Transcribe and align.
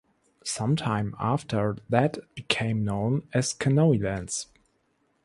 Some 0.43 0.75
time 0.75 1.13
after 1.19 1.77
that 1.89 2.17
it 2.17 2.33
became 2.33 2.83
known 2.83 3.27
as 3.35 3.53
"Canoelands". 3.53 4.47